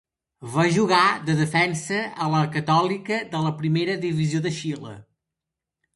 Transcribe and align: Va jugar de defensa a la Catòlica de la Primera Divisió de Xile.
Va 0.53 0.63
jugar 0.77 1.01
de 1.27 1.35
defensa 1.41 1.99
a 2.27 2.31
la 2.37 2.41
Catòlica 2.57 3.21
de 3.35 3.45
la 3.49 3.55
Primera 3.61 3.99
Divisió 4.07 4.45
de 4.47 4.57
Xile. 4.61 4.99